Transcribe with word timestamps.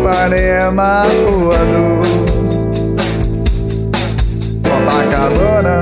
Ipanema, 0.00 1.04
voador. 1.30 2.00
Copacabana 4.64 5.80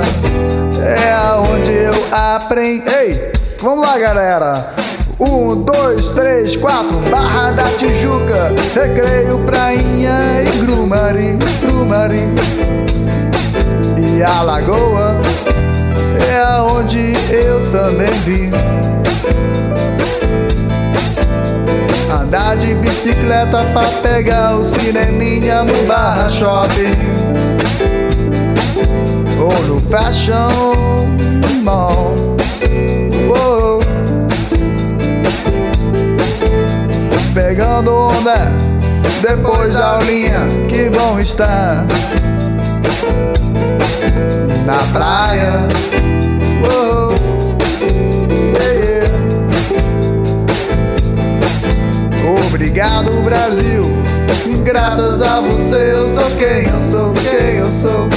é 0.82 1.12
aonde 1.12 1.72
eu 1.72 1.94
aprendi. 2.10 2.84
Ei, 2.90 3.32
vamos 3.60 3.86
lá, 3.86 3.98
galera. 3.98 4.74
Um, 5.20 5.62
dois, 5.62 6.08
três, 6.08 6.56
quatro, 6.56 6.98
Barra 7.10 7.52
da 7.52 7.64
Tijuca, 7.64 8.52
Recreio, 8.74 9.38
Prainha 9.46 10.42
e 10.42 10.58
Grumari, 10.58 11.38
Grumari. 11.60 12.28
E 13.96 14.22
a 14.22 14.42
Lagoa 14.42 15.16
é 16.28 16.38
aonde 16.38 17.14
eu 17.32 17.60
também 17.72 18.12
vim. 18.24 18.50
Bicicleta 22.98 23.62
pra 23.72 23.86
pegar 24.02 24.56
o 24.56 24.64
cineminha 24.64 25.62
no 25.62 25.86
Barra 25.86 26.28
Shopping 26.28 26.96
Ou 29.40 29.62
no 29.68 29.80
Fashion 29.82 30.48
Mall. 31.62 32.36
Pegando 37.32 37.94
onda 37.94 38.34
depois 39.22 39.74
da 39.74 39.90
aulinha, 39.90 40.40
que 40.68 40.90
bom 40.90 41.20
estar 41.20 41.86
na 44.66 44.76
praia. 44.92 45.68
Brasil. 53.28 53.84
Graças 54.64 55.20
a 55.20 55.40
você 55.40 55.92
eu 55.92 56.08
sou 56.14 56.30
quem 56.38 56.64
eu 56.64 56.80
sou, 56.90 57.12
quem 57.12 57.56
eu 57.56 57.70
sou. 57.82 58.08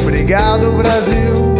Obrigado, 0.00 0.70
Brasil. 0.76 1.56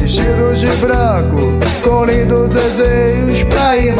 Vestidos 0.00 0.58
de 0.58 0.66
branco, 0.78 1.52
com 1.84 2.04
lindos 2.04 2.50
desenhos 2.50 3.44
pra 3.44 3.76
ir 3.76 3.94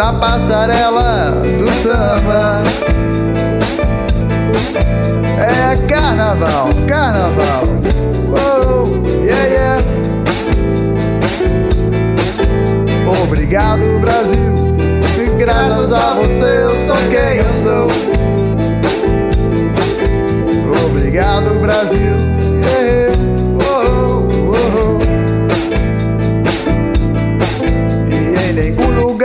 na 0.00 0.14
passarela 0.14 1.30
do 1.58 1.70
samba. 1.70 2.62
É 5.38 5.76
carnaval, 5.86 6.70
carnaval. 6.88 7.64
Oh, 8.32 9.22
yeah, 9.22 9.44
yeah. 9.44 9.82
Obrigado, 13.24 14.00
Brasil. 14.00 14.38
Graças 15.36 15.92
a 15.92 16.14
você 16.14 16.62
eu 16.62 16.70
sou 16.86 16.96
quem 17.10 17.36
eu 17.36 17.52
sou. 17.62 17.89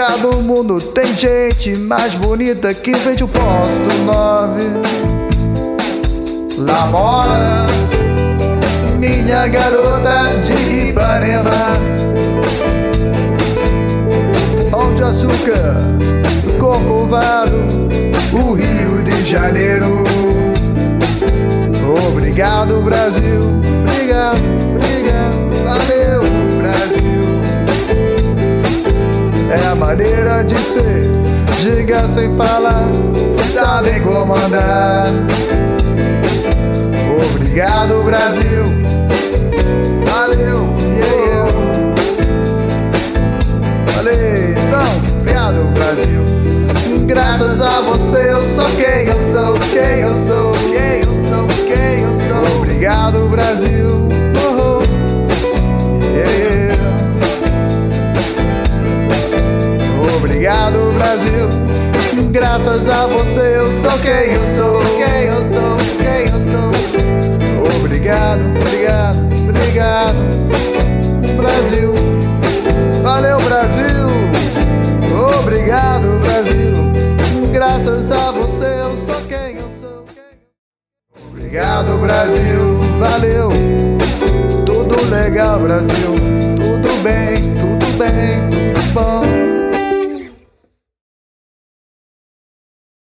Lugar 0.05 0.17
do 0.19 0.41
mundo 0.41 0.79
tem 0.79 1.07
gente 1.17 1.75
mais 1.75 2.13
bonita 2.15 2.73
que 2.73 2.91
vende 2.91 3.23
o 3.23 3.27
posto 3.27 3.91
9. 4.05 4.63
Lá 6.59 6.85
mora 6.87 7.65
minha 8.99 9.47
garota 9.47 10.29
de 10.43 10.89
Ipanema. 10.89 11.73
Pão 14.69 14.93
de 14.93 15.03
açúcar, 15.03 15.75
Corcovado, 16.59 17.57
o 18.33 18.53
Rio 18.53 19.03
de 19.03 19.25
Janeiro. 19.25 20.03
Obrigado, 22.07 22.81
Brasil. 22.81 23.84
Ser. 30.53 31.09
Diga 31.61 32.07
sem 32.07 32.35
falar, 32.35 32.83
sabem 33.41 34.01
comandar. 34.01 35.07
Obrigado, 37.33 38.03
Brasil. 38.03 38.65
Valeu, 40.05 40.75
yeah. 40.97 41.51
Valeu, 43.95 44.51
então, 44.51 45.19
obrigado, 45.19 45.73
Brasil. 45.73 46.25
Graças 47.07 47.61
a 47.61 47.81
você 47.81 48.31
eu 48.31 48.41
sou 48.41 48.65
quem 48.65 49.05
eu 49.05 49.31
sou, 49.31 49.53
quem 49.71 49.99
eu 50.01 50.13
sou, 50.27 50.44
Brasil. 60.97 61.47
Graças 62.31 62.89
a 62.89 63.05
você 63.07 63.57
eu 63.57 63.71
sou 63.71 63.91
quem 63.99 64.33
eu 64.33 64.55
sou, 64.55 64.79
quem 64.97 65.23
eu 65.27 65.41
sou, 65.53 65.77
quem 65.97 66.21
eu 66.21 66.39
sou. 66.51 67.79
Obrigado, 67.79 68.41
obrigado, 68.61 69.17
obrigado, 69.49 70.15
Brasil. 71.37 71.93
Valeu, 73.03 73.37
Brasil. 73.41 74.05
Obrigado, 75.39 76.19
Brasil. 76.21 77.51
Graças 77.51 78.11
a 78.11 78.31
você 78.31 78.65
eu 78.65 78.95
sou 78.97 79.21
quem 79.27 79.55
eu 79.55 79.69
sou. 79.79 80.03
Quem... 80.13 80.23
Obrigado, 81.29 81.97
Brasil. 81.99 82.79
Valeu. 82.99 83.49
Tudo 84.65 85.09
legal, 85.09 85.59
Brasil. 85.59 86.34